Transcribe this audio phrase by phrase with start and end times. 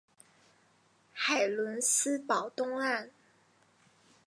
[1.13, 3.11] 海伦斯堡东岸。